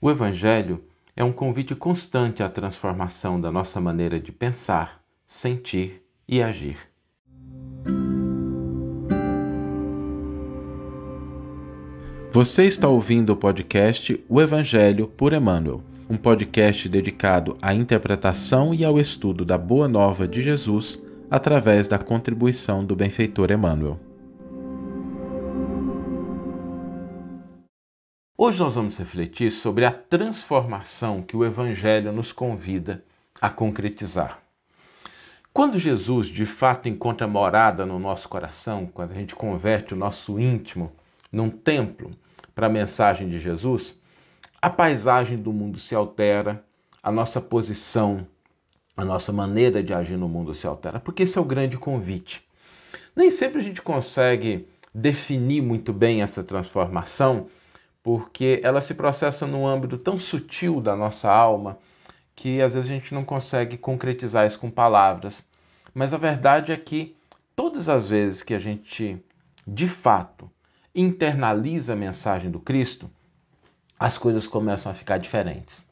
[0.00, 0.84] O Evangelho
[1.16, 6.76] é um convite constante à transformação da nossa maneira de pensar, sentir e agir.
[12.30, 18.84] Você está ouvindo o podcast O Evangelho por Emmanuel, um podcast dedicado à interpretação e
[18.84, 23.98] ao estudo da Boa Nova de Jesus através da contribuição do benfeitor Emmanuel.
[28.40, 33.02] Hoje nós vamos refletir sobre a transformação que o Evangelho nos convida
[33.40, 34.40] a concretizar.
[35.52, 40.38] Quando Jesus de fato encontra morada no nosso coração, quando a gente converte o nosso
[40.38, 40.92] íntimo
[41.32, 42.12] num templo
[42.54, 43.96] para a mensagem de Jesus,
[44.62, 46.64] a paisagem do mundo se altera,
[47.02, 48.24] a nossa posição,
[48.96, 52.46] a nossa maneira de agir no mundo se altera, porque esse é o grande convite.
[53.16, 57.48] Nem sempre a gente consegue definir muito bem essa transformação
[58.02, 61.78] porque ela se processa num âmbito tão sutil da nossa alma
[62.34, 65.44] que às vezes a gente não consegue concretizar isso com palavras.
[65.92, 67.16] Mas a verdade é que
[67.56, 69.20] todas as vezes que a gente,
[69.66, 70.48] de fato,
[70.94, 73.10] internaliza a mensagem do Cristo,
[73.98, 75.82] as coisas começam a ficar diferentes.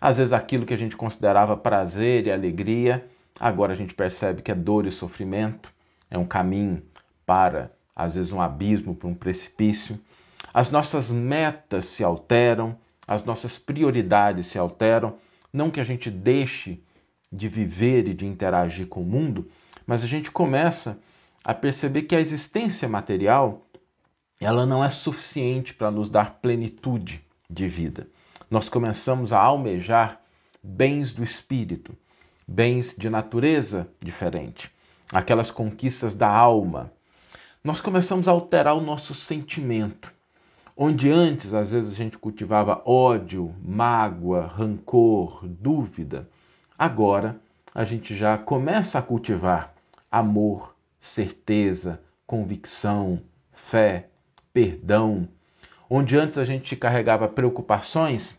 [0.00, 3.06] Às vezes aquilo que a gente considerava prazer e alegria,
[3.38, 5.72] agora a gente percebe que é dor e sofrimento,
[6.10, 6.82] é um caminho
[7.24, 9.98] para, às vezes, um abismo, para um precipício
[10.56, 15.18] as nossas metas se alteram, as nossas prioridades se alteram.
[15.52, 16.82] Não que a gente deixe
[17.30, 19.50] de viver e de interagir com o mundo,
[19.86, 20.98] mas a gente começa
[21.44, 23.66] a perceber que a existência material
[24.40, 28.08] ela não é suficiente para nos dar plenitude de vida.
[28.50, 30.22] Nós começamos a almejar
[30.62, 31.94] bens do espírito,
[32.48, 34.70] bens de natureza diferente,
[35.12, 36.90] aquelas conquistas da alma.
[37.62, 40.15] Nós começamos a alterar o nosso sentimento.
[40.78, 46.28] Onde antes, às vezes, a gente cultivava ódio, mágoa, rancor, dúvida,
[46.78, 47.40] agora
[47.74, 49.74] a gente já começa a cultivar
[50.12, 54.10] amor, certeza, convicção, fé,
[54.52, 55.26] perdão.
[55.88, 58.38] Onde antes a gente carregava preocupações,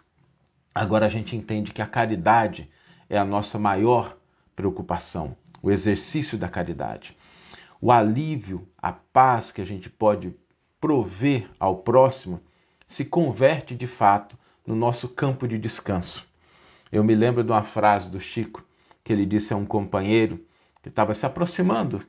[0.76, 2.70] agora a gente entende que a caridade
[3.10, 4.16] é a nossa maior
[4.56, 7.18] preocupação, o exercício da caridade.
[7.82, 10.36] O alívio, a paz que a gente pode
[10.88, 12.40] prover ao próximo
[12.88, 16.26] se converte de fato no nosso campo de descanso.
[16.90, 18.64] Eu me lembro de uma frase do Chico
[19.04, 20.40] que ele disse a um companheiro
[20.82, 22.02] que estava se aproximando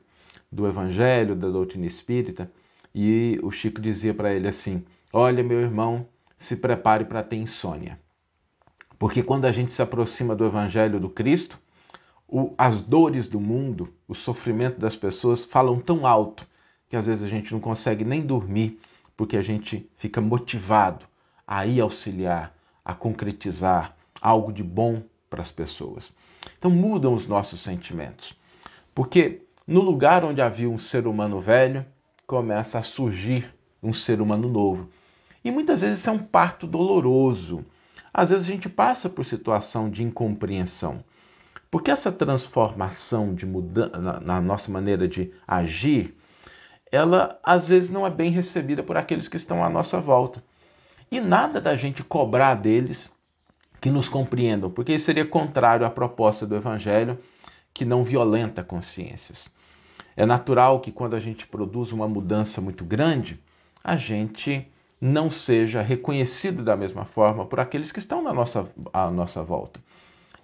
[0.49, 2.49] do Evangelho, da doutrina espírita,
[2.95, 6.07] e o Chico dizia para ele assim: Olha, meu irmão,
[6.37, 7.99] se prepare para ter insônia.
[8.97, 11.59] Porque quando a gente se aproxima do Evangelho do Cristo,
[12.25, 16.47] o, as dores do mundo, o sofrimento das pessoas falam tão alto
[16.89, 18.79] que às vezes a gente não consegue nem dormir
[19.15, 21.05] porque a gente fica motivado
[21.47, 26.13] a ir auxiliar, a concretizar algo de bom para as pessoas.
[26.57, 28.33] Então mudam os nossos sentimentos.
[28.93, 31.85] Porque no lugar onde havia um ser humano velho,
[32.25, 34.89] começa a surgir um ser humano novo.
[35.43, 37.65] E muitas vezes isso é um parto doloroso.
[38.13, 41.03] Às vezes a gente passa por situação de incompreensão.
[41.71, 46.15] Porque essa transformação de mudança na nossa maneira de agir,
[46.91, 50.43] ela às vezes não é bem recebida por aqueles que estão à nossa volta.
[51.11, 53.11] E nada da gente cobrar deles
[53.81, 57.17] que nos compreendam, porque isso seria contrário à proposta do Evangelho,
[57.73, 59.49] que não violenta consciências.
[60.15, 63.39] É natural que quando a gente produz uma mudança muito grande,
[63.83, 64.67] a gente
[64.99, 69.79] não seja reconhecido da mesma forma por aqueles que estão na nossa, à nossa volta.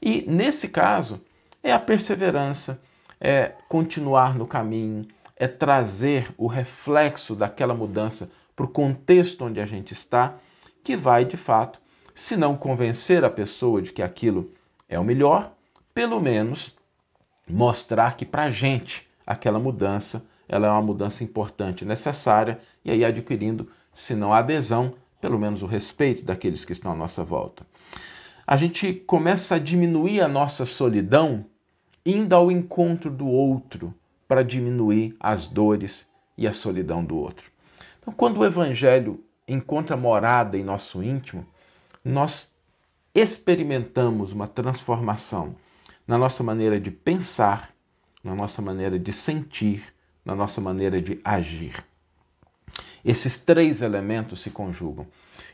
[0.01, 1.19] E nesse caso,
[1.61, 2.79] é a perseverança,
[3.19, 5.05] é continuar no caminho,
[5.35, 10.35] é trazer o reflexo daquela mudança para o contexto onde a gente está,
[10.83, 11.81] que vai de fato,
[12.13, 14.51] se não convencer a pessoa de que aquilo
[14.87, 15.51] é o melhor,
[15.93, 16.73] pelo menos
[17.47, 23.03] mostrar que para a gente aquela mudança ela é uma mudança importante, necessária, e aí
[23.03, 27.65] adquirindo, se não a adesão, pelo menos o respeito daqueles que estão à nossa volta.
[28.45, 31.45] A gente começa a diminuir a nossa solidão
[32.05, 33.93] indo ao encontro do outro,
[34.27, 36.07] para diminuir as dores
[36.37, 37.51] e a solidão do outro.
[37.99, 41.45] Então, quando o Evangelho encontra morada em nosso íntimo,
[42.03, 42.51] nós
[43.13, 45.55] experimentamos uma transformação
[46.07, 47.73] na nossa maneira de pensar,
[48.23, 49.93] na nossa maneira de sentir,
[50.23, 51.83] na nossa maneira de agir.
[53.03, 55.07] Esses três elementos se conjugam.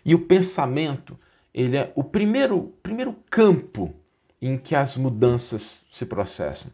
[0.06, 1.20] E o pensamento,
[1.54, 3.94] ele é o primeiro, primeiro campo
[4.42, 6.72] em que as mudanças se processam.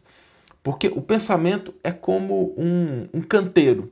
[0.68, 3.90] Porque o pensamento é como um, um canteiro.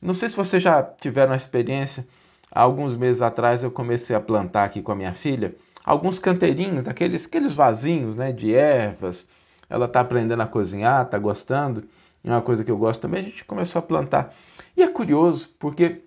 [0.00, 2.06] Não sei se vocês já tiveram a experiência,
[2.52, 6.86] há alguns meses atrás eu comecei a plantar aqui com a minha filha alguns canteirinhos,
[6.86, 9.26] aqueles, aqueles vasinhos né, de ervas.
[9.68, 11.82] Ela está aprendendo a cozinhar, está gostando.
[12.22, 13.22] É uma coisa que eu gosto também.
[13.22, 14.32] A gente começou a plantar.
[14.76, 16.02] E é curioso, porque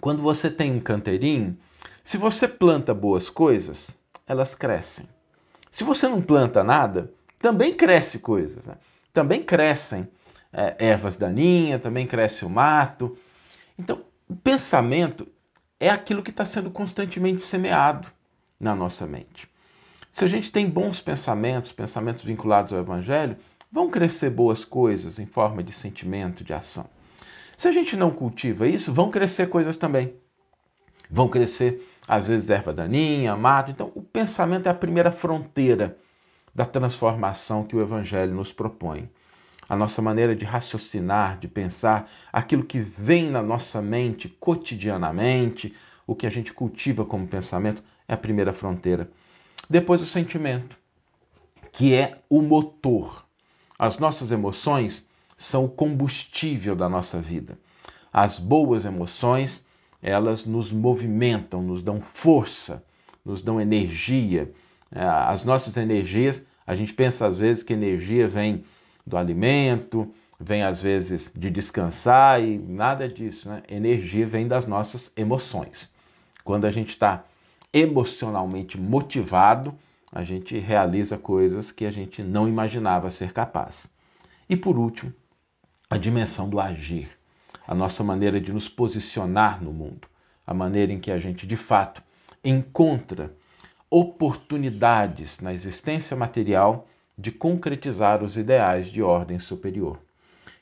[0.00, 1.56] quando você tem um canteirinho,
[2.02, 3.92] se você planta boas coisas,
[4.26, 5.08] elas crescem.
[5.70, 8.66] Se você não planta nada, também cresce coisas.
[8.66, 8.74] Né?
[9.12, 10.08] Também crescem
[10.52, 13.16] é, ervas daninhas, também cresce o mato.
[13.78, 15.26] Então, o pensamento
[15.78, 18.08] é aquilo que está sendo constantemente semeado
[18.58, 19.48] na nossa mente.
[20.12, 23.36] Se a gente tem bons pensamentos, pensamentos vinculados ao Evangelho,
[23.70, 26.88] vão crescer boas coisas em forma de sentimento, de ação.
[27.56, 30.14] Se a gente não cultiva isso, vão crescer coisas também.
[31.08, 33.70] Vão crescer, às vezes, erva daninha, mato.
[33.70, 35.96] Então, o pensamento é a primeira fronteira
[36.54, 39.08] da transformação que o Evangelho nos propõe.
[39.68, 45.74] A nossa maneira de raciocinar, de pensar, aquilo que vem na nossa mente cotidianamente,
[46.06, 49.08] o que a gente cultiva como pensamento, é a primeira fronteira.
[49.68, 50.76] Depois o sentimento,
[51.70, 53.24] que é o motor.
[53.78, 55.06] As nossas emoções
[55.38, 57.56] são o combustível da nossa vida.
[58.12, 59.64] As boas emoções,
[60.02, 62.84] elas nos movimentam, nos dão força,
[63.24, 64.52] nos dão energia.
[64.92, 68.64] É, as nossas energias, a gente pensa às vezes que energia vem
[69.06, 73.62] do alimento, vem às vezes de descansar e nada disso, né?
[73.68, 75.92] Energia vem das nossas emoções.
[76.42, 77.24] Quando a gente está
[77.72, 79.74] emocionalmente motivado,
[80.10, 83.88] a gente realiza coisas que a gente não imaginava ser capaz.
[84.48, 85.12] E por último,
[85.88, 87.08] a dimensão do agir,
[87.66, 90.08] a nossa maneira de nos posicionar no mundo,
[90.46, 92.02] a maneira em que a gente de fato
[92.42, 93.32] encontra
[93.90, 96.86] oportunidades na existência material
[97.18, 99.98] de concretizar os ideais de ordem superior.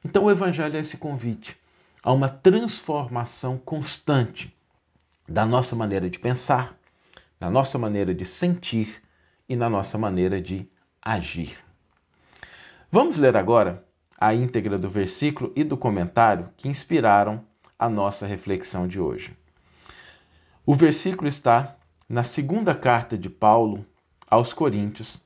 [0.04, 1.56] Então, o Evangelho é esse convite
[2.02, 4.56] a uma transformação constante
[5.28, 6.76] da nossa maneira de pensar,
[7.38, 9.02] na nossa maneira de sentir
[9.48, 10.66] e na nossa maneira de
[11.02, 11.58] agir.
[12.90, 13.84] Vamos ler agora
[14.18, 17.44] a íntegra do versículo e do comentário que inspiraram
[17.78, 19.36] a nossa reflexão de hoje.
[20.64, 21.76] O versículo está
[22.08, 23.84] na segunda carta de Paulo
[24.26, 25.18] aos Coríntios.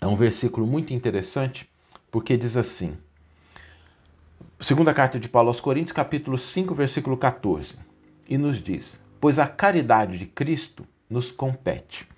[0.00, 1.68] É um versículo muito interessante
[2.10, 2.96] porque diz assim:
[4.58, 7.76] Segunda carta de Paulo aos Coríntios, capítulo 5, versículo 14,
[8.28, 12.08] e nos diz: Pois a caridade de Cristo nos compete.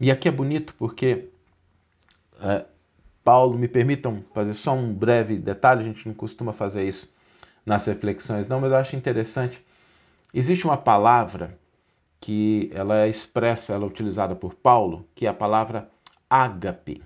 [0.00, 1.28] E aqui é bonito porque
[2.40, 2.64] é,
[3.22, 7.12] Paulo, me permitam fazer só um breve detalhe, a gente não costuma fazer isso
[7.66, 9.64] nas reflexões, não, mas eu acho interessante.
[10.32, 11.58] Existe uma palavra
[12.20, 15.90] que ela é expressa, ela é utilizada por Paulo, que é a palavra
[16.28, 17.02] ágape.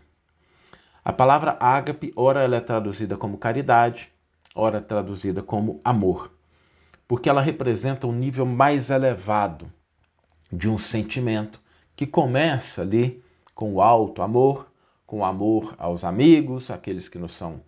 [1.04, 4.10] A palavra ágape, ora ela é traduzida como caridade,
[4.54, 6.32] ora traduzida como amor,
[7.06, 9.70] porque ela representa um nível mais elevado
[10.50, 11.60] de um sentimento
[11.94, 13.22] que começa ali
[13.54, 14.66] com o alto amor,
[15.06, 17.60] com o amor aos amigos, aqueles que nos são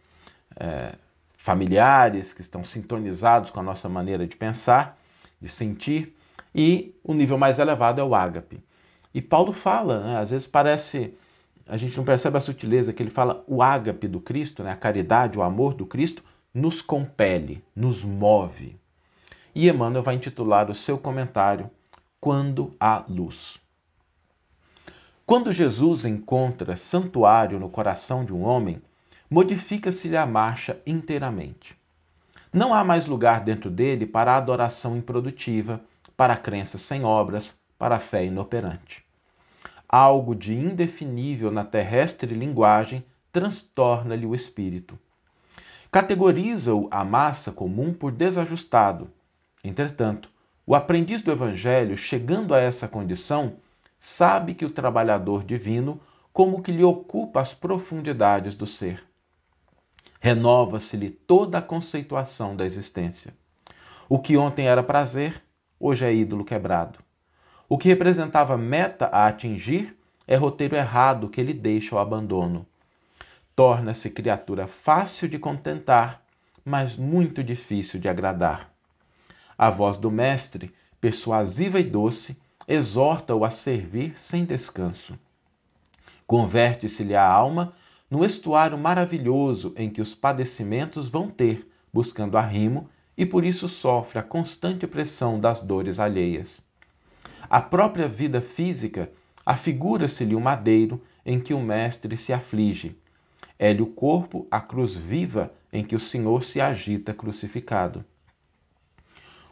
[0.58, 0.94] é,
[1.36, 4.98] familiares, que estão sintonizados com a nossa maneira de pensar,
[5.40, 6.15] de sentir,
[6.54, 8.62] e o nível mais elevado é o ágape.
[9.14, 11.14] E Paulo fala, né, às vezes parece,
[11.66, 14.76] a gente não percebe a sutileza que ele fala, o ágape do Cristo, né, a
[14.76, 16.22] caridade, o amor do Cristo,
[16.52, 18.76] nos compele, nos move.
[19.54, 21.70] E Emmanuel vai intitular o seu comentário
[22.20, 23.58] quando há luz.
[25.26, 28.80] Quando Jesus encontra santuário no coração de um homem,
[29.30, 31.76] modifica-se-lhe a marcha inteiramente.
[32.52, 35.80] Não há mais lugar dentro dele para a adoração improdutiva,
[36.16, 39.04] para a crença sem obras, para a fé inoperante.
[39.88, 44.98] Algo de indefinível na terrestre linguagem transtorna-lhe o espírito.
[45.92, 49.10] Categoriza-o a massa comum por desajustado.
[49.62, 50.28] Entretanto,
[50.66, 53.56] o aprendiz do Evangelho, chegando a essa condição,
[53.98, 56.00] sabe que o trabalhador divino
[56.32, 59.02] como que lhe ocupa as profundidades do ser.
[60.20, 63.32] Renova-se-lhe toda a conceituação da existência.
[64.08, 65.42] O que ontem era prazer,
[65.78, 66.98] hoje é ídolo quebrado.
[67.68, 72.66] O que representava meta a atingir é roteiro errado que ele deixa ao abandono.
[73.54, 76.22] Torna-se criatura fácil de contentar,
[76.64, 78.70] mas muito difícil de agradar.
[79.56, 85.18] A voz do Mestre, persuasiva e doce, exorta-o a servir sem descanso.
[86.26, 87.72] Converte-se-lhe a alma
[88.10, 94.18] no estuário maravilhoso em que os padecimentos vão ter, buscando arrimo, e por isso sofre
[94.18, 96.60] a constante pressão das dores alheias.
[97.48, 99.10] A própria vida física
[99.44, 102.96] afigura-se-lhe o madeiro em que o Mestre se aflige.
[103.58, 108.04] É-lhe o corpo a cruz viva em que o Senhor se agita crucificado.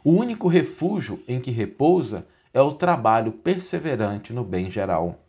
[0.02, 5.20] O único refúgio em que repousa é o trabalho perseverante no bem geral.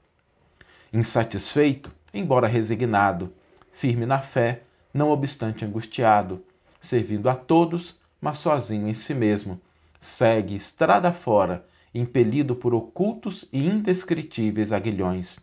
[0.91, 3.33] Insatisfeito, embora resignado,
[3.71, 4.63] firme na fé,
[4.93, 6.43] não obstante angustiado,
[6.79, 9.59] servindo a todos, mas sozinho em si mesmo,
[9.99, 15.39] segue estrada fora, impelido por ocultos e indescritíveis aguilhões.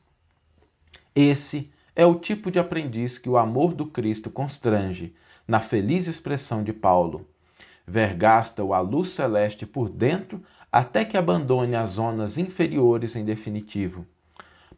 [1.15, 5.15] Esse é o tipo de aprendiz que o amor do Cristo constrange,
[5.47, 7.29] na feliz expressão de Paulo.
[7.87, 14.07] Vergasta-o a luz celeste por dentro até que abandone as zonas inferiores em definitivo.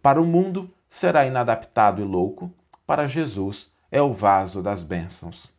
[0.02, 2.52] Para o mundo, será inadaptado e louco,
[2.86, 5.50] para Jesus, é o vaso das bênçãos.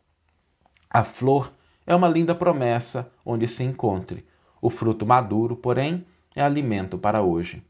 [0.90, 1.52] A flor
[1.86, 4.26] é uma linda promessa onde se encontre.
[4.60, 7.62] O fruto maduro, porém, é alimento para hoje.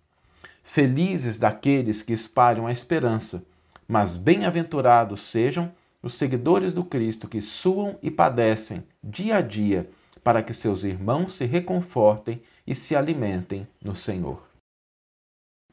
[0.62, 3.44] Felizes daqueles que espalham a esperança,
[3.86, 5.70] mas bem-aventurados sejam
[6.02, 9.88] os seguidores do Cristo que suam e padecem dia a dia
[10.24, 14.42] para que seus irmãos se reconfortem e se alimentem no Senhor.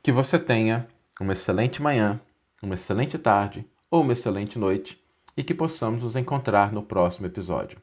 [0.04, 0.88] Que você tenha
[1.20, 2.20] uma excelente manhã,
[2.62, 5.02] uma excelente tarde ou uma excelente noite
[5.36, 7.83] e que possamos nos encontrar no próximo episódio.